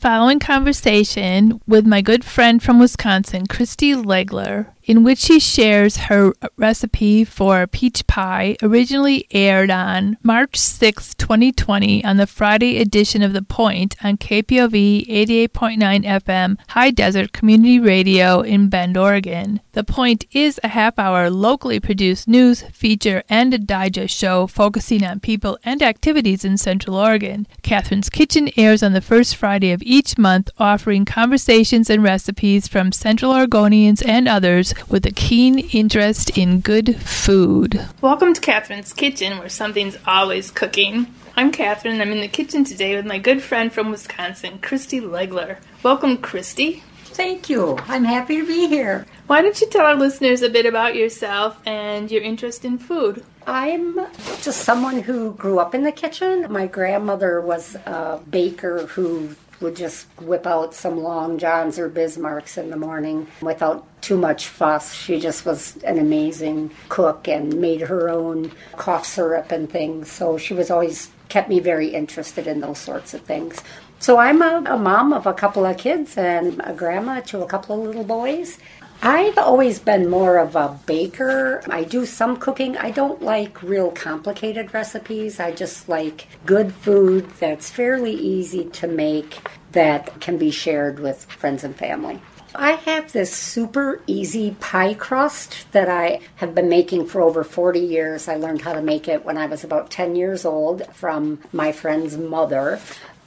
following 0.00 0.38
conversation 0.38 1.60
with 1.66 1.86
my 1.86 2.00
good 2.00 2.24
friend 2.24 2.62
from 2.62 2.78
Wisconsin, 2.80 3.46
Christie 3.46 3.92
Legler, 3.92 4.68
in 4.90 5.04
which 5.04 5.20
she 5.20 5.38
shares 5.38 5.96
her 6.08 6.32
recipe 6.56 7.22
for 7.22 7.64
peach 7.68 8.04
pie, 8.08 8.56
originally 8.60 9.24
aired 9.30 9.70
on 9.70 10.18
March 10.24 10.56
6, 10.56 11.14
2020, 11.14 12.04
on 12.04 12.16
the 12.16 12.26
Friday 12.26 12.80
edition 12.80 13.22
of 13.22 13.32
The 13.32 13.40
Point 13.40 13.94
on 14.02 14.16
KPOV 14.16 15.06
88.9 15.06 16.04
FM 16.04 16.58
High 16.70 16.90
Desert 16.90 17.30
Community 17.30 17.78
Radio 17.78 18.40
in 18.40 18.68
Bend, 18.68 18.96
Oregon. 18.96 19.60
The 19.74 19.84
Point 19.84 20.24
is 20.32 20.58
a 20.64 20.68
half 20.68 20.98
hour 20.98 21.30
locally 21.30 21.78
produced 21.78 22.26
news, 22.26 22.62
feature, 22.72 23.22
and 23.28 23.64
digest 23.68 24.16
show 24.16 24.48
focusing 24.48 25.04
on 25.04 25.20
people 25.20 25.56
and 25.62 25.84
activities 25.84 26.44
in 26.44 26.58
Central 26.58 26.96
Oregon. 26.96 27.46
Catherine's 27.62 28.10
Kitchen 28.10 28.50
airs 28.56 28.82
on 28.82 28.92
the 28.92 29.00
first 29.00 29.36
Friday 29.36 29.70
of 29.70 29.84
each 29.84 30.18
month, 30.18 30.50
offering 30.58 31.04
conversations 31.04 31.88
and 31.88 32.02
recipes 32.02 32.66
from 32.66 32.90
Central 32.90 33.32
Oregonians 33.32 34.04
and 34.04 34.26
others 34.26 34.74
with 34.88 35.04
a 35.06 35.10
keen 35.10 35.58
interest 35.58 36.36
in 36.38 36.60
good 36.60 36.96
food. 37.00 37.86
Welcome 38.00 38.34
to 38.34 38.40
Catherine's 38.40 38.92
Kitchen, 38.92 39.38
where 39.38 39.48
something's 39.48 39.98
always 40.06 40.50
cooking. 40.50 41.14
I'm 41.36 41.52
Catherine. 41.52 42.00
I'm 42.00 42.12
in 42.12 42.20
the 42.20 42.28
kitchen 42.28 42.64
today 42.64 42.96
with 42.96 43.06
my 43.06 43.18
good 43.18 43.42
friend 43.42 43.72
from 43.72 43.90
Wisconsin, 43.90 44.58
Christie 44.58 45.00
Legler. 45.00 45.58
Welcome, 45.82 46.18
Christie. 46.18 46.82
Thank 47.04 47.50
you. 47.50 47.78
I'm 47.86 48.04
happy 48.04 48.38
to 48.38 48.46
be 48.46 48.68
here. 48.68 49.06
Why 49.26 49.42
don't 49.42 49.60
you 49.60 49.68
tell 49.68 49.84
our 49.84 49.94
listeners 49.94 50.42
a 50.42 50.48
bit 50.48 50.64
about 50.64 50.94
yourself 50.94 51.58
and 51.66 52.10
your 52.10 52.22
interest 52.22 52.64
in 52.64 52.78
food? 52.78 53.24
I'm 53.46 53.98
just 54.42 54.62
someone 54.62 55.02
who 55.02 55.34
grew 55.34 55.58
up 55.58 55.74
in 55.74 55.82
the 55.82 55.92
kitchen. 55.92 56.50
My 56.50 56.66
grandmother 56.66 57.40
was 57.40 57.74
a 57.74 58.20
baker 58.30 58.86
who 58.86 59.34
would 59.60 59.76
just 59.76 60.06
whip 60.20 60.46
out 60.46 60.74
some 60.74 61.02
long 61.02 61.38
johns 61.38 61.78
or 61.78 61.88
Bismarcks 61.88 62.56
in 62.56 62.70
the 62.70 62.76
morning 62.76 63.26
without 63.42 63.86
too 64.00 64.16
much 64.16 64.48
fuss. 64.48 64.94
She 64.94 65.20
just 65.20 65.44
was 65.44 65.76
an 65.84 65.98
amazing 65.98 66.70
cook 66.88 67.28
and 67.28 67.60
made 67.60 67.82
her 67.82 68.08
own 68.08 68.52
cough 68.76 69.06
syrup 69.06 69.52
and 69.52 69.70
things. 69.70 70.10
So 70.10 70.38
she 70.38 70.54
was 70.54 70.70
always 70.70 71.10
kept 71.28 71.48
me 71.48 71.60
very 71.60 71.88
interested 71.88 72.46
in 72.46 72.60
those 72.60 72.78
sorts 72.78 73.14
of 73.14 73.20
things. 73.22 73.62
So 73.98 74.16
I'm 74.16 74.40
a, 74.40 74.64
a 74.66 74.78
mom 74.78 75.12
of 75.12 75.26
a 75.26 75.34
couple 75.34 75.66
of 75.66 75.76
kids 75.76 76.16
and 76.16 76.60
a 76.64 76.72
grandma 76.72 77.20
to 77.20 77.42
a 77.42 77.46
couple 77.46 77.78
of 77.78 77.86
little 77.86 78.04
boys. 78.04 78.58
I've 79.02 79.38
always 79.38 79.78
been 79.78 80.10
more 80.10 80.36
of 80.36 80.56
a 80.56 80.78
baker. 80.84 81.62
I 81.70 81.84
do 81.84 82.04
some 82.04 82.36
cooking. 82.36 82.76
I 82.76 82.90
don't 82.90 83.22
like 83.22 83.62
real 83.62 83.90
complicated 83.90 84.74
recipes. 84.74 85.40
I 85.40 85.52
just 85.52 85.88
like 85.88 86.26
good 86.44 86.74
food 86.74 87.30
that's 87.40 87.70
fairly 87.70 88.12
easy 88.12 88.64
to 88.64 88.86
make 88.86 89.38
that 89.72 90.20
can 90.20 90.36
be 90.36 90.50
shared 90.50 91.00
with 91.00 91.24
friends 91.24 91.64
and 91.64 91.74
family. 91.74 92.20
I 92.54 92.72
have 92.72 93.10
this 93.12 93.34
super 93.34 94.02
easy 94.06 94.56
pie 94.60 94.94
crust 94.94 95.72
that 95.72 95.88
I 95.88 96.20
have 96.36 96.54
been 96.54 96.68
making 96.68 97.06
for 97.06 97.22
over 97.22 97.42
40 97.42 97.80
years. 97.80 98.28
I 98.28 98.36
learned 98.36 98.60
how 98.60 98.74
to 98.74 98.82
make 98.82 99.08
it 99.08 99.24
when 99.24 99.38
I 99.38 99.46
was 99.46 99.64
about 99.64 99.90
10 99.90 100.14
years 100.14 100.44
old 100.44 100.86
from 100.94 101.40
my 101.52 101.72
friend's 101.72 102.18
mother 102.18 102.80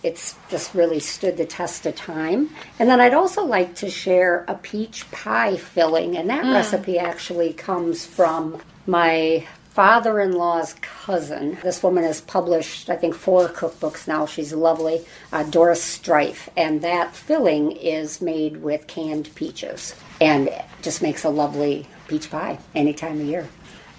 it's 0.04 0.36
just 0.50 0.76
really 0.76 1.00
stood 1.00 1.38
the 1.38 1.46
test 1.46 1.86
of 1.86 1.96
time. 1.96 2.50
And 2.78 2.90
then 2.90 3.00
I'd 3.00 3.14
also 3.14 3.44
like 3.46 3.76
to 3.76 3.90
share 3.90 4.46
a 4.48 4.56
peach 4.56 5.09
pie 5.12 5.58
filling, 5.58 6.18
and 6.18 6.30
that 6.30 6.44
mm. 6.44 6.54
recipe 6.54 7.00
actually 7.00 7.54
comes 7.54 8.06
from 8.06 8.62
my 8.86 9.48
father 9.74 10.20
in 10.20 10.34
law's 10.34 10.76
cousin. 10.81 11.58
This 11.64 11.81
woman 11.81 12.04
has 12.04 12.22
published, 12.22 12.92
I 12.92 12.96
think, 12.96 13.16
four 13.16 13.48
cookbooks 13.48 14.08
now. 14.08 14.28
She's 14.28 14.54
lovely, 14.54 15.04
uh, 15.31 15.44
Doris 15.44 15.81
Strife. 15.81 16.48
And 16.56 16.84
that 16.84 17.16
filling 17.16 17.72
is 17.72 18.22
made 18.22 18.58
with 18.58 18.86
canned 18.86 19.34
peaches 19.34 19.96
and 20.22 20.50
just 20.84 21.02
makes 21.02 21.24
a 21.24 21.30
lovely 21.30 21.88
peach 22.08 22.30
pie 22.30 22.59
any 22.76 22.94
time 22.94 23.20
of 23.20 23.26
year. 23.26 23.48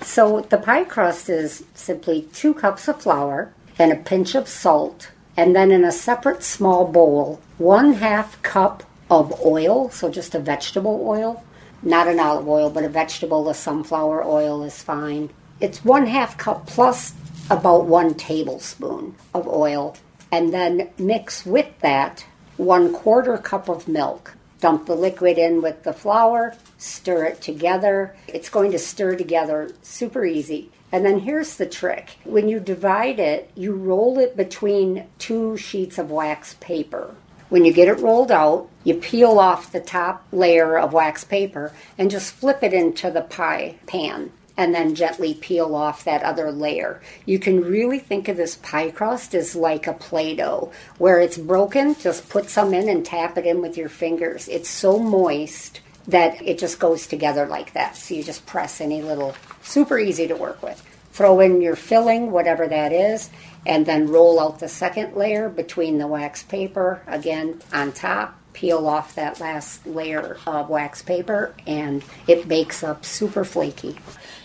So 0.03 0.43
the 0.43 0.59
pie 0.59 0.85
crust 0.85 1.29
is 1.29 1.65
simply 1.75 2.23
two 2.33 2.55
cups 2.55 2.87
of 2.87 3.03
flour 3.03 3.53
and 3.77 3.91
a 3.91 3.97
pinch 3.97 4.37
of 4.37 4.47
salt 4.47 5.11
and 5.37 5.55
then 5.55 5.71
in 5.71 5.85
a 5.85 5.93
separate 5.93 6.43
small 6.43 6.87
bowl, 6.87 7.41
one 7.59 7.95
half 7.95 8.41
cup 8.43 8.83
of 9.11 9.33
oil, 9.45 9.91
so 9.91 10.11
just 10.11 10.35
a 10.35 10.39
vegetable 10.39 11.05
oil, 11.07 11.45
not 11.83 12.09
an 12.09 12.21
olive 12.21 12.49
oil, 12.49 12.71
but 12.71 12.85
a 12.85 12.89
vegetable, 12.89 13.49
a 13.49 13.55
sunflower 13.55 14.25
oil 14.25 14.63
is 14.63 14.83
fine. 14.83 15.31
It's 15.61 15.85
one 15.85 16.07
half 16.07 16.39
cup 16.39 16.67
plus 16.67 17.15
about 17.51 17.87
one 17.87 18.15
tablespoon 18.15 19.15
of 19.35 19.47
oil, 19.47 19.97
and 20.33 20.53
then 20.53 20.91
mix 20.99 21.45
with 21.45 21.69
that 21.81 22.25
one 22.57 22.93
quarter 22.93 23.37
cup 23.37 23.69
of 23.69 23.89
milk. 23.89 24.35
Dump 24.61 24.87
the 24.87 24.95
liquid 24.95 25.37
in 25.37 25.61
with 25.61 25.83
the 25.83 25.93
flour, 25.93 26.55
stir 26.79 27.25
it 27.27 27.43
together. 27.43 28.17
It's 28.29 28.49
going 28.49 28.73
to 28.73 28.79
stir 28.79 29.17
together 29.17 29.71
super 29.83 30.25
easy. 30.25 30.71
And 30.95 31.05
then 31.05 31.19
here's 31.19 31.57
the 31.57 31.67
trick 31.67 32.19
when 32.23 32.49
you 32.49 32.61
divide 32.61 33.19
it, 33.19 33.51
you 33.57 33.73
roll 33.73 34.21
it 34.21 34.37
between 34.37 35.09
two 35.19 35.57
sheets 35.57 35.99
of 35.99 36.13
wax 36.13 36.55
paper. 36.61 37.17
When 37.49 37.65
you 37.65 37.73
get 37.73 37.89
it 37.89 37.99
rolled 37.99 38.31
out, 38.31 38.69
you 38.85 38.95
peel 38.95 39.41
off 39.41 39.73
the 39.73 39.81
top 39.81 40.25
layer 40.31 40.79
of 40.79 40.93
wax 40.93 41.25
paper 41.25 41.73
and 41.99 42.13
just 42.13 42.33
flip 42.33 42.63
it 42.63 42.73
into 42.73 43.11
the 43.11 43.23
pie 43.23 43.75
pan 43.89 44.31
and 44.57 44.73
then 44.73 44.95
gently 44.95 45.35
peel 45.35 45.75
off 45.75 46.05
that 46.05 46.23
other 46.23 46.53
layer. 46.53 47.03
You 47.27 47.41
can 47.41 47.63
really 47.63 47.99
think 47.99 48.29
of 48.29 48.37
this 48.37 48.55
pie 48.55 48.93
crust 48.93 49.35
as 49.35 49.57
like 49.57 49.89
a 49.89 49.95
Play 49.95 50.37
Doh. 50.37 50.71
Where 50.99 51.21
it's 51.21 51.37
broken, 51.37 51.97
just 51.97 52.29
put 52.29 52.49
some 52.49 52.73
in 52.73 52.89
and 52.89 53.05
tap 53.05 53.37
it 53.37 53.47
in 53.47 53.61
with 53.61 53.77
your 53.77 53.89
fingers. 53.89 54.47
It's 54.47 54.71
so 54.71 55.01
moist 55.01 55.81
that 56.09 56.43
it 56.43 56.59
just 56.59 56.79
goes 56.79 57.07
together 57.07 57.47
like 57.47 57.73
that. 57.73 57.97
So 57.97 58.15
you 58.15 58.23
just 58.23 58.47
press 58.47 58.81
any 58.81 59.03
little, 59.03 59.35
super 59.63 59.99
easy 59.99 60.27
to 60.29 60.37
work 60.37 60.63
with. 60.63 60.83
Throw 61.13 61.41
in 61.41 61.61
your 61.61 61.77
filling, 61.77 62.31
whatever 62.33 62.67
that 62.67 62.93
is, 62.93 63.31
and 63.67 63.87
then 63.87 64.09
roll 64.09 64.41
out 64.41 64.59
the 64.59 64.69
second 64.69 65.15
layer 65.15 65.49
between 65.49 65.99
the 65.99 66.07
wax 66.07 66.43
paper, 66.43 67.03
again 67.07 67.61
on 67.73 67.93
top. 67.93 68.39
Peel 68.55 68.87
off 68.87 69.15
that 69.17 69.41
last 69.41 69.87
layer 69.87 70.39
of 70.47 70.71
wax 70.71 71.03
paper, 71.03 71.55
and 71.67 72.03
it 72.27 72.49
bakes 72.49 72.83
up 72.83 73.05
super 73.05 73.45
flaky. 73.45 73.97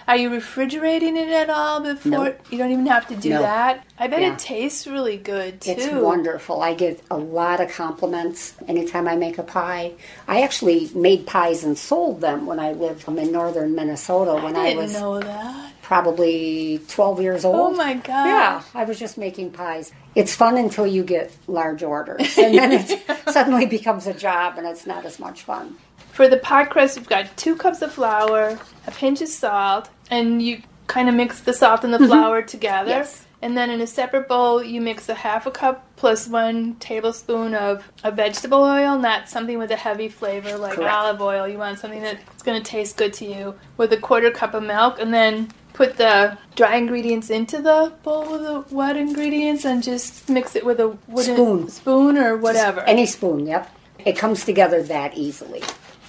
Are 0.08 0.18
you 0.18 0.32
refrigerating 0.32 1.16
it 1.16 1.30
at 1.30 1.52
all 1.52 1.82
before? 1.82 2.12
Nope. 2.12 2.40
You 2.50 2.58
don't 2.58 2.72
even 2.72 2.88
have 2.88 3.08
to 3.10 3.16
do 3.16 3.30
Nope. 3.30 3.42
that. 3.44 3.86
I 4.00 4.08
bet 4.08 4.22
Yeah. 4.22 4.34
it 4.34 4.40
tastes 4.40 4.88
really 4.88 5.18
good 5.18 5.62
too. 5.62 5.72
It's 5.78 5.88
wonderful. 5.94 6.64
I 6.64 6.74
get 6.74 7.00
a 7.12 7.18
lot 7.18 7.62
of 7.62 7.72
compliments 7.72 8.56
anytime 8.68 9.08
I 9.08 9.16
make 9.16 9.38
a 9.38 9.44
pie. 9.44 9.92
I 10.28 10.42
actually 10.42 10.90
made 10.96 11.28
pies 11.28 11.64
and 11.64 11.78
sold 11.78 12.22
them 12.22 12.48
when 12.48 12.60
I 12.60 12.72
lived 12.72 13.08
in 13.08 13.32
northern 13.32 13.76
Minnesota 13.76 14.34
when 14.44 14.56
I 14.56 14.60
I, 14.62 14.66
didn't 14.70 14.82
was 14.84 14.94
know 14.94 15.20
that. 15.20 15.69
Probably 15.90 16.80
12 16.88 17.20
years 17.20 17.44
old. 17.44 17.56
Oh 17.56 17.76
my 17.76 17.96
god! 17.96 18.26
Yeah, 18.28 18.62
I 18.76 18.84
was 18.84 19.00
just 19.00 19.18
making 19.18 19.50
pies. 19.50 19.92
It's 20.14 20.36
fun 20.36 20.56
until 20.56 20.86
you 20.86 21.04
get 21.04 21.36
large 21.48 21.82
orders, 21.82 22.38
and 22.38 22.56
then 22.56 22.72
it 22.74 23.02
suddenly 23.32 23.66
becomes 23.66 24.06
a 24.06 24.14
job, 24.14 24.60
and 24.60 24.68
it's 24.68 24.86
not 24.86 25.04
as 25.04 25.18
much 25.18 25.42
fun. 25.42 25.76
For 26.12 26.28
the 26.28 26.38
pie 26.38 26.66
crust, 26.66 26.96
you've 26.96 27.10
got 27.10 27.36
two 27.38 27.56
cups 27.56 27.82
of 27.82 27.92
flour, 27.92 28.60
a 28.86 28.92
pinch 28.92 29.22
of 29.22 29.30
salt, 29.30 29.90
and 30.12 30.44
you 30.44 30.62
kind 30.86 31.10
of 31.10 31.16
mix 31.16 31.40
the 31.40 31.54
salt 31.54 31.84
and 31.84 31.92
the 31.92 32.06
flour 32.08 32.44
together. 32.44 32.92
Mm-hmm. 32.92 33.00
Yes. 33.00 33.26
And 33.42 33.58
then 33.58 33.72
in 33.72 33.82
a 33.82 33.88
separate 33.88 34.28
bowl, 34.28 34.62
you 34.62 34.82
mix 34.82 35.10
a 35.10 35.16
half 35.16 35.48
a 35.48 35.52
cup 35.52 35.88
plus 35.96 36.28
one 36.28 36.76
tablespoon 36.76 37.56
of 37.56 37.90
a 38.04 38.12
vegetable 38.12 38.62
oil, 38.62 39.00
not 39.00 39.30
something 39.30 39.58
with 39.58 39.72
a 39.72 39.78
heavy 39.78 40.10
flavor 40.10 40.58
like 40.58 40.76
Correct. 40.76 40.94
olive 40.94 41.22
oil. 41.22 41.48
You 41.48 41.58
want 41.58 41.80
something 41.80 42.02
that's 42.02 42.44
going 42.44 42.62
to 42.62 42.70
taste 42.70 42.98
good 42.98 43.14
to 43.14 43.26
you 43.26 43.56
with 43.78 43.94
a 43.94 43.98
quarter 43.98 44.30
cup 44.30 44.54
of 44.54 44.64
milk, 44.64 45.00
and 45.00 45.14
then 45.14 45.50
put 45.80 45.96
the 45.96 46.38
dry 46.58 46.76
ingredients 46.76 47.30
into 47.30 47.62
the 47.62 47.94
bowl 48.04 48.30
with 48.30 48.42
the 48.42 48.76
wet 48.76 48.98
ingredients 48.98 49.64
and 49.64 49.82
just 49.82 50.30
mix 50.30 50.54
it 50.54 50.66
with 50.66 50.78
a 50.78 50.90
wooden 51.08 51.36
Spoon. 51.36 51.70
spoon 51.70 52.18
or 52.18 52.36
whatever. 52.36 52.82
Any 52.82 53.06
spoon, 53.06 53.48
yep. 53.48 53.74
It 54.04 54.18
comes 54.18 54.44
together 54.44 54.84
that 54.84 55.16
easily. 55.18 55.64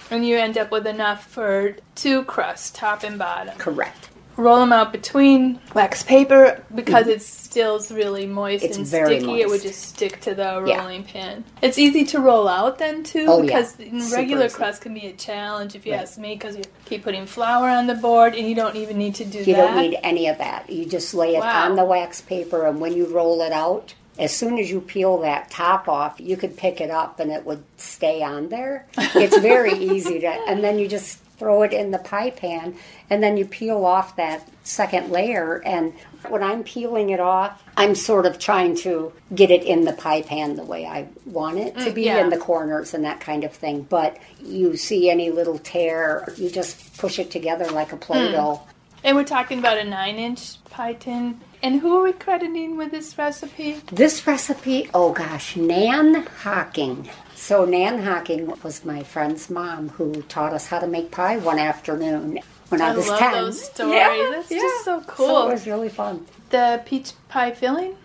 and 0.09 0.27
you 0.27 0.37
end 0.37 0.57
up 0.57 0.71
with 0.71 0.85
enough 0.85 1.25
for 1.25 1.77
two 1.95 2.23
crusts, 2.23 2.69
top 2.71 3.03
and 3.03 3.17
bottom. 3.17 3.57
Correct. 3.59 4.09
Roll 4.37 4.59
them 4.59 4.71
out 4.73 4.91
between 4.91 5.59
wax 5.75 6.03
paper 6.03 6.63
because 6.73 7.07
it 7.07 7.21
still's 7.21 7.91
really 7.91 8.25
moist. 8.25 8.63
It's 8.63 8.77
and 8.77 8.87
sticky. 8.87 9.41
It 9.41 9.49
would 9.49 9.61
just 9.61 9.81
stick 9.89 10.21
to 10.21 10.33
the 10.33 10.63
Yeah. 10.65 10.79
rolling 10.81 11.03
pin. 11.03 11.43
It's 11.61 11.77
easy 11.77 12.05
to 12.05 12.19
roll 12.19 12.47
out 12.47 12.77
then 12.77 13.03
too 13.03 13.25
Oh, 13.27 13.37
yeah. 13.41 13.45
because 13.61 13.71
Super 13.73 14.15
regular 14.15 14.45
easy. 14.45 14.55
crust 14.55 14.81
can 14.81 14.93
be 14.93 15.07
a 15.07 15.13
challenge 15.13 15.75
if 15.75 15.85
you 15.85 15.91
Right. 15.91 16.01
ask 16.01 16.17
me 16.17 16.33
because 16.35 16.55
you 16.55 16.63
keep 16.85 17.03
putting 17.03 17.25
flour 17.25 17.69
on 17.69 17.87
the 17.87 17.95
board 17.95 18.33
and 18.35 18.47
you 18.47 18.55
don't 18.55 18.75
even 18.77 18.97
need 18.97 19.15
to 19.15 19.25
do 19.25 19.39
You 19.39 19.43
that. 19.45 19.49
You 19.49 19.55
don't 19.57 19.75
need 19.77 19.99
any 20.01 20.27
of 20.27 20.37
that. 20.37 20.69
You 20.69 20.85
just 20.85 21.13
lay 21.13 21.35
it 21.35 21.39
Wow. 21.41 21.65
on 21.65 21.75
the 21.75 21.83
wax 21.85 22.21
paper, 22.21 22.65
and 22.65 22.79
when 22.79 22.93
you 22.93 23.05
roll 23.07 23.41
it 23.41 23.51
out, 23.51 23.93
as 24.19 24.35
soon 24.35 24.57
as 24.59 24.69
you 24.71 24.79
peel 24.81 25.17
that 25.19 25.49
top 25.49 25.87
off, 25.89 26.15
you 26.19 26.37
could 26.37 26.55
pick 26.55 26.79
it 26.79 26.89
up 26.91 27.19
and 27.19 27.31
it 27.31 27.45
would 27.45 27.63
stay 27.77 28.21
on 28.21 28.49
there. 28.49 28.85
It's 29.15 29.37
very 29.37 29.73
easy 29.77 30.19
to, 30.19 30.27
and 30.27 30.63
then 30.63 30.79
you 30.79 30.87
just 30.87 31.17
throw 31.41 31.63
it 31.63 31.73
in 31.73 31.89
the 31.89 31.97
pie 31.97 32.29
pan, 32.29 32.75
and 33.09 33.23
then 33.23 33.35
you 33.35 33.43
peel 33.43 33.83
off 33.83 34.15
that 34.15 34.47
second 34.61 35.09
layer. 35.09 35.59
And 35.65 35.91
when 36.29 36.43
I'm 36.43 36.63
peeling 36.63 37.09
it 37.09 37.19
off, 37.19 37.63
I'm 37.75 37.95
sort 37.95 38.27
of 38.27 38.37
trying 38.37 38.75
to 38.77 39.11
get 39.33 39.49
it 39.49 39.63
in 39.63 39.85
the 39.85 39.93
pie 39.93 40.21
pan 40.21 40.55
the 40.55 40.63
way 40.63 40.85
I 40.85 41.07
want 41.25 41.57
it 41.57 41.73
to 41.79 41.89
mm, 41.89 41.95
be 41.95 42.03
yeah. 42.03 42.19
in 42.19 42.29
the 42.29 42.37
corners 42.37 42.93
and 42.93 43.03
that 43.05 43.21
kind 43.21 43.43
of 43.43 43.51
thing. 43.51 43.87
But 43.89 44.19
you 44.39 44.77
see 44.77 45.09
any 45.09 45.31
little 45.31 45.57
tear, 45.57 46.31
you 46.37 46.51
just 46.51 46.95
push 46.99 47.17
it 47.17 47.31
together 47.31 47.65
like 47.71 47.91
a 47.91 47.97
Play 47.97 48.31
Doh. 48.31 48.61
Mm. 48.63 48.67
And 49.03 49.17
we're 49.17 49.23
talking 49.23 49.57
about 49.57 49.79
a 49.79 49.83
nine 49.83 50.17
inch 50.17 50.63
pie 50.65 50.93
tin. 50.93 51.41
And 51.63 51.79
who 51.79 51.97
are 51.97 52.03
we 52.03 52.13
crediting 52.13 52.77
with 52.77 52.91
this 52.91 53.17
recipe? 53.17 53.81
This 53.91 54.27
recipe, 54.27 54.91
oh 54.93 55.11
gosh, 55.11 55.55
Nan 55.55 56.27
Hocking. 56.43 57.09
So 57.51 57.65
Nan 57.65 58.03
Hocking 58.03 58.53
was 58.63 58.85
my 58.85 59.03
friend's 59.03 59.49
mom 59.49 59.89
who 59.89 60.21
taught 60.29 60.53
us 60.53 60.67
how 60.67 60.79
to 60.79 60.87
make 60.87 61.11
pie 61.11 61.35
one 61.35 61.59
afternoon 61.59 62.39
when 62.69 62.79
I, 62.79 62.91
I 62.91 62.95
was 62.95 63.09
love 63.09 63.19
10. 63.19 63.33
those 63.33 63.65
stories. 63.65 63.93
Yeah, 63.93 64.29
That's 64.31 64.49
yeah. 64.51 64.59
just 64.59 64.85
so 64.85 65.01
So 65.01 65.05
cool. 65.05 65.49
it 65.49 65.51
was 65.51 65.67
really 65.67 65.89
fun. 65.89 66.25
The 66.51 66.81
peach 66.85 67.11
pie 67.27 67.51
filling? 67.51 67.97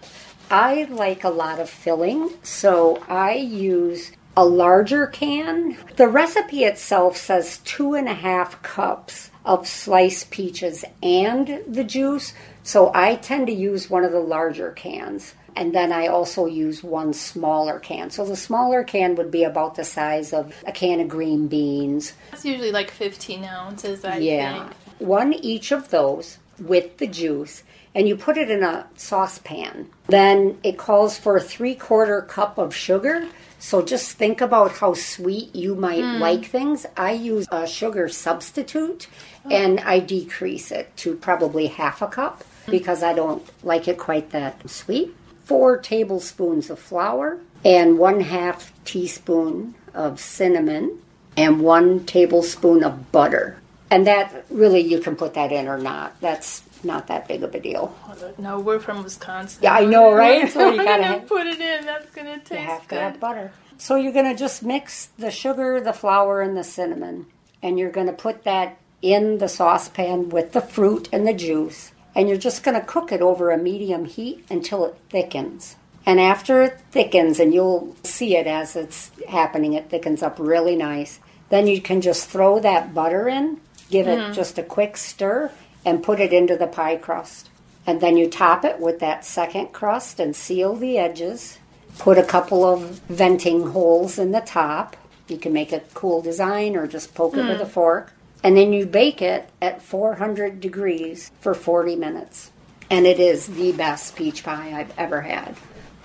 I 0.50 0.88
like 0.90 1.22
a 1.22 1.28
lot 1.28 1.60
of 1.60 1.70
filling, 1.70 2.31
so 2.43 3.00
I 3.08 3.34
use 3.34 4.10
a 4.37 4.44
larger 4.44 5.06
can. 5.06 5.76
The 5.94 6.08
recipe 6.08 6.64
itself 6.64 7.16
says 7.16 7.58
two 7.58 7.94
and 7.94 8.08
a 8.08 8.14
half 8.14 8.60
cups 8.62 9.31
of 9.44 9.69
sliced 9.69 10.32
peaches 10.32 10.84
and 11.04 11.62
the 11.69 11.84
juice, 11.84 12.32
so 12.64 12.90
I 12.93 13.14
tend 13.14 13.46
to 13.46 13.52
use 13.52 13.88
one 13.88 14.02
of 14.02 14.10
the 14.10 14.19
larger 14.19 14.72
cans. 14.72 15.34
And 15.56 15.75
then 15.75 15.91
I 15.91 16.06
also 16.08 16.44
use 16.44 16.85
one 16.85 17.14
smaller 17.14 17.79
can. 17.79 18.11
So 18.11 18.26
the 18.26 18.37
smaller 18.37 18.85
can 18.85 19.14
would 19.17 19.31
be 19.31 19.43
about 19.43 19.75
the 19.75 19.85
size 19.85 20.35
of 20.35 20.55
a 20.67 20.73
can 20.73 21.00
of 21.00 21.08
green 21.08 21.49
beans. 21.49 22.12
That's 22.31 22.44
usually 22.44 22.73
like 22.73 22.91
15 22.91 23.43
ounces, 23.43 24.05
I 24.05 24.19
Yeah. 24.19 24.64
think. 24.64 24.76
One 24.99 25.32
each 25.32 25.73
of 25.73 25.88
those 25.91 26.38
with 26.58 26.99
the 26.99 27.06
juice, 27.06 27.62
and 27.94 28.06
you 28.06 28.17
put 28.17 28.37
it 28.37 28.50
in 28.50 28.62
a 28.62 28.87
saucepan. 28.97 29.88
Then 30.08 30.58
it 30.62 30.76
calls 30.76 31.19
for 31.19 31.37
a 31.37 31.41
three 31.41 31.75
quarter 31.75 32.20
cup 32.20 32.58
of 32.58 32.75
sugar. 32.75 33.26
So 33.58 33.81
just 33.81 34.12
think 34.12 34.43
about 34.43 34.73
how 34.73 34.93
sweet 34.93 35.55
you 35.56 35.75
might 35.75 36.05
hmm. 36.05 36.20
like 36.20 36.44
things. 36.44 36.85
I 36.97 37.12
use 37.12 37.47
a 37.50 37.67
sugar 37.67 38.08
substitute 38.11 39.08
and 39.50 39.81
oh. 39.81 39.82
I 39.85 40.00
decrease 40.00 40.70
it 40.70 40.94
to 40.99 41.14
probably 41.14 41.69
half 41.69 42.03
a 42.03 42.06
cup 42.06 42.44
because 42.67 43.03
I 43.03 43.14
don't 43.14 43.43
like 43.64 43.88
it 43.88 43.97
quite 43.97 44.31
that 44.31 44.69
sweet. 44.69 45.14
Four 45.46 45.78
tablespoons 45.78 46.69
of 46.70 46.78
flour 46.78 47.38
and 47.64 47.98
one 47.98 48.20
half 48.20 48.72
teaspoon 48.84 49.75
of 49.94 50.20
cinnamon 50.20 51.00
and 51.37 51.60
one 51.60 52.04
tablespoon 52.04 52.84
of 52.84 53.10
butter. 53.12 53.56
And 53.90 54.06
that 54.06 54.44
really, 54.50 54.81
you 54.81 55.00
can 55.00 55.16
put 55.16 55.34
that 55.34 55.52
in 55.52 55.69
or 55.69 55.78
not. 55.78 56.20
That's 56.20 56.62
not 56.84 57.06
that 57.06 57.26
big 57.28 57.43
of 57.43 57.54
a 57.54 57.60
deal. 57.60 57.96
No, 58.38 58.58
we're 58.60 58.81
from 58.81 59.02
Wisconsin. 59.02 59.60
Yeah, 59.62 59.75
I 59.75 59.84
know, 59.84 60.12
right? 60.12 60.50
So 60.52 60.70
you 60.70 60.76
gotta 60.76 61.02
gonna 61.02 61.02
have- 61.04 61.26
put 61.28 61.46
it 61.46 61.60
in. 61.60 61.87
That's 61.87 62.10
gonna 62.10 62.38
taste. 62.38 62.50
You 62.50 62.56
taste 62.56 62.69
have 62.69 62.88
to 62.88 62.94
have 62.96 63.20
butter. 63.20 63.52
So 63.78 63.96
you're 63.96 64.12
going 64.12 64.31
to 64.32 64.34
just 64.38 64.62
mix 64.62 65.10
the 65.19 65.31
sugar, 65.31 65.81
the 65.82 65.93
flour, 65.93 66.40
and 66.40 66.56
the 66.56 66.64
cinnamon. 66.64 67.26
And 67.62 67.78
you're 67.78 67.90
going 67.90 68.06
to 68.06 68.12
put 68.14 68.44
that 68.44 68.78
in 69.02 69.37
the 69.38 69.48
saucepan 69.48 70.31
with 70.31 70.52
the 70.52 70.62
fruit 70.62 71.10
and 71.12 71.26
the 71.26 71.34
juice. 71.34 71.93
And 72.16 72.28
you're 72.28 72.38
just 72.38 72.64
going 72.64 72.80
to 72.80 72.84
cook 72.84 73.12
it 73.12 73.20
over 73.20 73.50
a 73.50 73.58
medium 73.58 74.06
heat 74.06 74.44
until 74.50 74.86
it 74.86 74.96
thickens. 75.10 75.76
And 76.06 76.18
after 76.18 76.62
it 76.62 76.80
thickens, 76.90 77.38
and 77.38 77.52
you'll 77.52 77.94
see 78.04 78.36
it 78.36 78.46
as 78.46 78.74
it's 78.74 79.10
happening, 79.28 79.74
it 79.74 79.90
thickens 79.90 80.22
up 80.22 80.38
really 80.38 80.76
nice. 80.76 81.20
Then 81.50 81.66
you 81.66 81.80
can 81.80 82.00
just 82.00 82.28
throw 82.30 82.58
that 82.60 82.94
butter 82.94 83.28
in, 83.28 83.60
give 83.90 84.08
it 84.08 84.18
mm-hmm. 84.18 84.32
just 84.32 84.58
a 84.58 84.62
quick 84.62 84.96
stir, 84.96 85.52
and 85.84 86.02
put 86.02 86.18
it 86.18 86.32
into 86.32 86.56
the 86.56 86.66
pie 86.66 86.96
crust. 86.96 87.50
And 87.86 88.00
then 88.00 88.16
you 88.16 88.28
top 88.28 88.64
it 88.64 88.80
with 88.80 88.98
that 89.00 89.24
second 89.24 89.72
crust 89.72 90.19
and 90.19 90.34
seal 90.34 90.74
the 90.74 90.98
edges. 90.98 91.58
Put 91.98 92.19
a 92.19 92.24
couple 92.24 92.64
of 92.64 93.00
venting 93.08 93.69
holes 93.69 94.19
in 94.19 94.32
the 94.32 94.40
top. 94.40 94.96
You 95.28 95.38
can 95.38 95.52
make 95.52 95.72
a 95.72 95.82
cool 95.94 96.22
design 96.22 96.76
or 96.76 96.86
just 96.86 97.14
poke 97.14 97.36
it 97.36 97.46
with 97.46 97.60
a 97.60 97.64
mm. 97.64 97.69
fork. 97.69 98.12
And 98.42 98.56
then 98.56 98.72
you 98.72 98.86
bake 98.86 99.22
it 99.22 99.48
at 99.60 99.82
400 99.82 100.60
degrees 100.60 101.30
for 101.40 101.54
40 101.54 101.96
minutes. 101.96 102.50
And 102.90 103.06
it 103.06 103.18
is 103.18 103.46
the 103.46 103.72
best 103.72 104.14
peach 104.14 104.44
pie 104.44 104.72
I've 104.78 104.96
ever 104.98 105.22
had. 105.22 105.56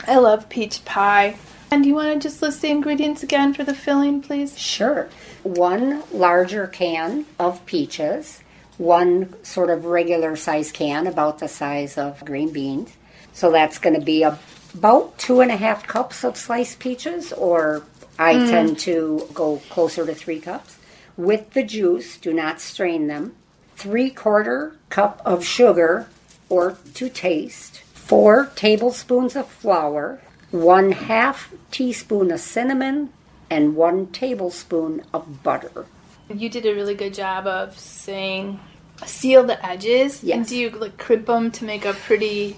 I 0.07 0.17
love 0.17 0.49
peach 0.49 0.83
pie. 0.83 1.37
And 1.69 1.83
do 1.83 1.89
you 1.89 1.95
want 1.95 2.13
to 2.13 2.27
just 2.27 2.41
list 2.41 2.61
the 2.61 2.69
ingredients 2.69 3.23
again 3.23 3.53
for 3.53 3.63
the 3.63 3.73
filling, 3.73 4.21
please? 4.21 4.57
Sure. 4.57 5.09
One 5.43 6.03
larger 6.11 6.67
can 6.67 7.25
of 7.39 7.65
peaches, 7.65 8.41
one 8.77 9.33
sort 9.43 9.69
of 9.69 9.85
regular 9.85 10.35
size 10.35 10.71
can, 10.71 11.07
about 11.07 11.39
the 11.39 11.47
size 11.47 11.97
of 11.97 12.25
green 12.25 12.51
beans. 12.51 12.91
So 13.33 13.51
that's 13.51 13.77
going 13.77 13.97
to 13.97 14.05
be 14.05 14.23
about 14.23 15.17
two 15.17 15.39
and 15.41 15.51
a 15.51 15.55
half 15.55 15.87
cups 15.87 16.23
of 16.23 16.35
sliced 16.35 16.79
peaches, 16.79 17.31
or 17.31 17.83
I 18.19 18.33
mm. 18.33 18.49
tend 18.49 18.79
to 18.79 19.27
go 19.33 19.61
closer 19.69 20.05
to 20.05 20.13
three 20.13 20.39
cups. 20.39 20.77
With 21.17 21.51
the 21.51 21.63
juice, 21.63 22.17
do 22.17 22.33
not 22.33 22.61
strain 22.61 23.07
them. 23.07 23.35
Three 23.75 24.09
quarter 24.09 24.77
cup 24.89 25.21
of 25.25 25.45
sugar, 25.45 26.07
or 26.49 26.77
to 26.93 27.09
taste. 27.09 27.81
Four 27.93 28.51
tablespoons 28.55 29.35
of 29.35 29.47
flour, 29.47 30.21
one 30.51 30.91
half 30.91 31.53
teaspoon 31.71 32.31
of 32.31 32.39
cinnamon, 32.39 33.11
and 33.49 33.75
one 33.75 34.07
tablespoon 34.07 35.03
of 35.13 35.43
butter. 35.43 35.85
You 36.29 36.49
did 36.49 36.65
a 36.65 36.73
really 36.73 36.95
good 36.95 37.13
job 37.13 37.47
of 37.47 37.77
saying 37.77 38.59
seal 39.05 39.43
the 39.43 39.65
edges. 39.65 40.23
Yes. 40.23 40.37
And 40.37 40.47
do 40.47 40.57
you 40.57 40.69
like 40.71 40.97
crimp 40.97 41.27
them 41.27 41.51
to 41.51 41.65
make 41.65 41.85
a 41.85 41.93
pretty 41.93 42.57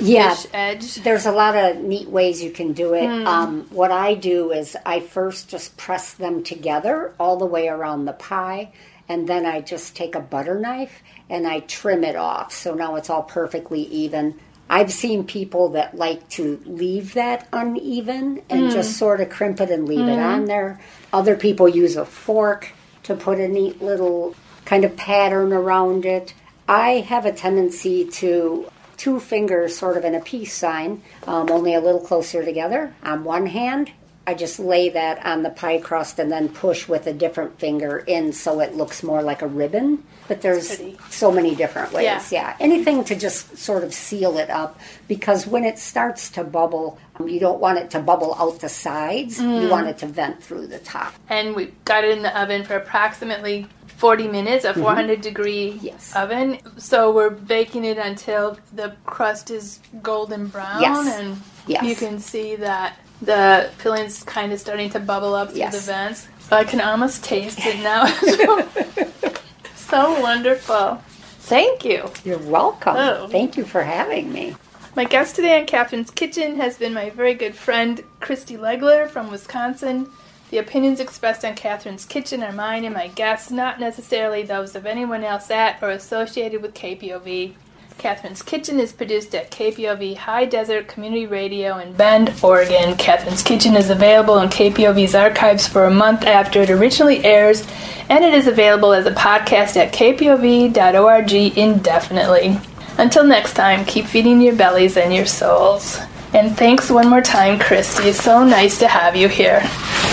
Yeah, 0.00 0.36
edge? 0.52 0.96
there's 0.96 1.26
a 1.26 1.32
lot 1.32 1.56
of 1.56 1.78
neat 1.78 2.08
ways 2.08 2.42
you 2.42 2.50
can 2.50 2.72
do 2.72 2.94
it. 2.94 3.06
Hmm. 3.06 3.26
Um, 3.26 3.66
what 3.70 3.90
I 3.90 4.14
do 4.14 4.52
is 4.52 4.76
I 4.84 5.00
first 5.00 5.48
just 5.48 5.76
press 5.76 6.14
them 6.14 6.42
together 6.42 7.14
all 7.18 7.36
the 7.36 7.46
way 7.46 7.68
around 7.68 8.04
the 8.04 8.12
pie, 8.12 8.72
and 9.08 9.28
then 9.28 9.46
I 9.46 9.60
just 9.60 9.96
take 9.96 10.14
a 10.14 10.20
butter 10.20 10.58
knife 10.58 11.02
and 11.28 11.46
I 11.46 11.60
trim 11.60 12.04
it 12.04 12.16
off. 12.16 12.52
So 12.52 12.74
now 12.74 12.96
it's 12.96 13.10
all 13.10 13.22
perfectly 13.22 13.82
even. 13.82 14.38
I've 14.68 14.92
seen 14.92 15.24
people 15.24 15.70
that 15.70 15.96
like 15.96 16.28
to 16.30 16.60
leave 16.64 17.14
that 17.14 17.46
uneven 17.52 18.42
and 18.48 18.66
hmm. 18.66 18.70
just 18.70 18.96
sort 18.96 19.20
of 19.20 19.28
crimp 19.28 19.60
it 19.60 19.70
and 19.70 19.86
leave 19.86 20.08
it 20.08 20.16
hmm. 20.16 20.22
on 20.22 20.44
there. 20.46 20.80
Other 21.12 21.36
people 21.36 21.68
use 21.68 21.96
a 21.96 22.06
fork 22.06 22.72
to 23.04 23.14
put 23.14 23.38
a 23.38 23.48
neat 23.48 23.82
little 23.82 24.34
kind 24.64 24.84
of 24.84 24.96
pattern 24.96 25.52
around 25.52 26.06
it. 26.06 26.34
I 26.68 27.00
have 27.00 27.26
a 27.26 27.32
tendency 27.32 28.06
to 28.06 28.70
two 29.02 29.18
fingers 29.18 29.76
sort 29.76 29.96
of 29.96 30.04
in 30.04 30.14
a 30.14 30.20
peace 30.20 30.52
sign, 30.54 31.02
um, 31.26 31.50
only 31.50 31.74
a 31.74 31.80
little 31.80 32.00
closer 32.00 32.44
together. 32.44 32.94
On 33.02 33.24
one 33.24 33.46
hand, 33.46 33.90
I 34.28 34.34
just 34.34 34.60
lay 34.60 34.90
that 34.90 35.26
on 35.26 35.42
the 35.42 35.50
pie 35.50 35.78
crust 35.78 36.20
and 36.20 36.30
then 36.30 36.48
push 36.48 36.86
with 36.86 37.08
a 37.08 37.12
different 37.12 37.58
finger 37.58 37.98
in 37.98 38.32
so 38.32 38.60
it 38.60 38.76
looks 38.76 39.02
more 39.02 39.20
like 39.20 39.42
a 39.42 39.48
ribbon. 39.48 40.04
But 40.28 40.40
there's 40.40 40.80
so 41.10 41.32
many 41.32 41.56
different 41.56 41.92
ways. 41.92 42.04
Yeah. 42.04 42.22
yeah. 42.30 42.56
Anything 42.60 43.02
to 43.04 43.16
just 43.16 43.58
sort 43.58 43.82
of 43.82 43.92
seal 43.92 44.38
it 44.38 44.50
up 44.50 44.78
because 45.08 45.48
when 45.48 45.64
it 45.64 45.80
starts 45.80 46.30
to 46.30 46.44
bubble, 46.44 46.96
um, 47.16 47.28
you 47.28 47.40
don't 47.40 47.58
want 47.58 47.78
it 47.78 47.90
to 47.90 47.98
bubble 47.98 48.36
out 48.38 48.60
the 48.60 48.68
sides. 48.68 49.40
You 49.40 49.68
want 49.68 49.88
it 49.88 49.98
to 49.98 50.06
vent 50.06 50.40
through 50.44 50.68
the 50.68 50.78
top. 50.78 51.12
and 51.28 51.56
we've 51.56 51.74
got 51.84 52.04
it 52.04 52.10
in 52.16 52.22
the 52.22 52.40
oven 52.40 52.62
for 52.62 52.76
approximately 52.76 53.66
40 53.96 54.28
minutes, 54.28 54.64
a 54.64 54.72
mm-hmm. 54.72 54.82
400 54.82 55.20
degree 55.20 55.78
Yes. 55.82 56.14
oven. 56.16 56.58
So 56.76 57.12
we're 57.12 57.30
baking 57.30 57.84
it 57.84 57.98
until 57.98 58.58
the 58.72 58.94
crust 59.06 59.50
is 59.50 59.80
golden 60.02 60.46
brown, 60.46 60.80
Yes. 60.80 61.20
and 61.20 61.40
Yes. 61.66 61.84
you 61.84 61.94
can 61.94 62.18
see 62.18 62.56
that 62.56 62.98
the 63.20 63.70
filling's 63.78 64.22
kind 64.24 64.52
of 64.52 64.58
starting 64.60 64.90
to 64.90 65.00
bubble 65.00 65.34
up 65.34 65.50
through 65.50 65.58
Yes. 65.60 65.74
the 65.74 65.92
vents. 65.92 66.28
I 66.50 66.64
can 66.64 66.80
almost 66.80 67.24
taste 67.24 67.60
it 67.62 67.78
now. 67.82 68.06
so 69.76 70.20
wonderful. 70.20 71.00
Thank 71.44 71.84
you. 71.84 72.10
You're 72.24 72.38
welcome. 72.38 72.96
Oh. 72.96 73.28
Thank 73.28 73.56
you 73.56 73.64
for 73.64 73.82
having 73.82 74.32
me. 74.32 74.54
My 74.94 75.04
guest 75.04 75.36
today 75.36 75.58
on 75.58 75.66
Catherine's 75.66 76.10
Kitchen 76.10 76.56
has 76.56 76.76
been 76.76 76.92
my 76.92 77.10
very 77.10 77.32
good 77.34 77.54
friend, 77.54 78.02
Christie 78.20 78.58
Legler 78.58 79.08
from 79.08 79.30
Wisconsin. 79.30 80.10
The 80.52 80.58
opinions 80.58 81.00
expressed 81.00 81.46
on 81.46 81.54
Catherine's 81.54 82.04
Kitchen 82.04 82.42
are 82.42 82.52
mine 82.52 82.84
and 82.84 82.92
my 82.92 83.08
guests, 83.08 83.50
not 83.50 83.80
necessarily 83.80 84.42
those 84.42 84.76
of 84.76 84.84
anyone 84.84 85.24
else 85.24 85.50
at 85.50 85.82
or 85.82 85.88
associated 85.88 86.60
with 86.60 86.74
KPOV. 86.74 87.54
Catherine's 87.96 88.42
Kitchen 88.42 88.78
is 88.78 88.92
produced 88.92 89.34
at 89.34 89.50
KPOV 89.50 90.14
High 90.14 90.44
Desert 90.44 90.88
Community 90.88 91.24
Radio 91.26 91.78
in 91.78 91.94
Bend, 91.94 92.34
Oregon. 92.42 92.98
Catherine's 92.98 93.42
Kitchen 93.42 93.76
is 93.76 93.88
available 93.88 94.40
in 94.40 94.50
KPOV's 94.50 95.14
archives 95.14 95.66
for 95.66 95.86
a 95.86 95.90
month 95.90 96.24
after 96.24 96.60
it 96.60 96.68
originally 96.68 97.24
airs, 97.24 97.66
and 98.10 98.22
it 98.22 98.34
is 98.34 98.46
available 98.46 98.92
as 98.92 99.06
a 99.06 99.12
podcast 99.12 99.78
at 99.78 99.94
kpov.org 99.94 101.32
indefinitely. 101.56 102.58
Until 102.98 103.24
next 103.24 103.54
time, 103.54 103.86
keep 103.86 104.04
feeding 104.04 104.42
your 104.42 104.54
bellies 104.54 104.98
and 104.98 105.14
your 105.14 105.24
souls. 105.24 105.98
And 106.34 106.54
thanks 106.54 106.90
one 106.90 107.08
more 107.08 107.22
time, 107.22 107.58
Christie. 107.58 108.10
It's 108.10 108.22
so 108.22 108.44
nice 108.44 108.78
to 108.80 108.88
have 108.88 109.16
you 109.16 109.28
here. 109.28 109.62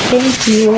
Thank 0.10 0.48
you. 0.48 0.72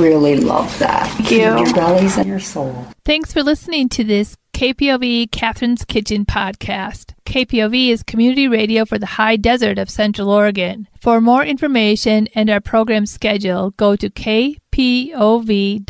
really 0.00 0.36
love 0.36 0.78
that. 0.78 1.08
Thank 1.16 1.32
you. 1.32 1.38
Your 1.38 1.74
bellies 1.74 2.16
and 2.16 2.28
your 2.28 2.38
soul. 2.38 2.86
Thanks 3.04 3.32
for 3.32 3.42
listening 3.42 3.88
to 3.90 4.04
this 4.04 4.36
KPOV 4.52 5.32
Catherine's 5.32 5.84
Kitchen 5.84 6.24
podcast. 6.24 7.14
KPOV 7.24 7.88
is 7.88 8.04
community 8.04 8.46
radio 8.46 8.84
for 8.84 8.98
the 8.98 9.06
high 9.06 9.36
desert 9.36 9.78
of 9.78 9.90
Central 9.90 10.28
Oregon. 10.28 10.86
For 11.00 11.20
more 11.20 11.42
information 11.42 12.28
and 12.34 12.48
our 12.48 12.60
program 12.60 13.06
schedule, 13.06 13.70
go 13.72 13.96
to 13.96 14.08
kpov.org. 14.10 15.86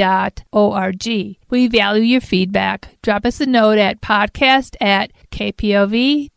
We 1.51 1.69
value 1.69 2.03
your 2.03 2.21
feedback. 2.21 2.97
Drop 3.03 3.27
us 3.27 3.41
a 3.41 3.47
note 3.47 3.79
at 3.79 4.01
podcast 4.01 4.77
at 4.81 5.13
kpov.org. 5.33 6.31